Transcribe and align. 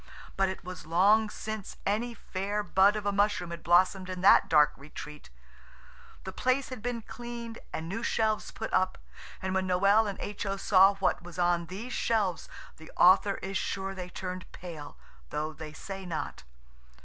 But 0.35 0.49
it 0.49 0.63
was 0.63 0.87
long 0.87 1.29
since 1.29 1.77
any 1.85 2.15
fair 2.15 2.63
bud 2.63 2.95
of 2.95 3.05
a 3.05 3.11
mushroom 3.11 3.51
had 3.51 3.61
blossomed 3.61 4.09
in 4.09 4.21
that 4.21 4.49
dark 4.49 4.73
retreat. 4.75 5.29
The 6.23 6.31
place 6.33 6.69
had 6.69 6.81
been 6.81 7.03
cleaned 7.03 7.59
and 7.71 7.87
new 7.87 8.01
shelves 8.01 8.49
put 8.49 8.73
up, 8.73 8.97
and 9.43 9.53
when 9.53 9.67
Noël 9.67 10.09
and 10.09 10.19
H.O. 10.19 10.57
saw 10.57 10.95
what 10.95 11.21
was 11.21 11.37
on 11.37 11.67
these 11.67 11.93
shelves 11.93 12.49
the 12.77 12.91
author 12.97 13.35
is 13.43 13.59
sure 13.59 13.93
they 13.93 14.09
turned 14.09 14.51
pale, 14.51 14.97
though 15.29 15.53
they 15.53 15.71
say 15.71 16.03
not. 16.07 16.45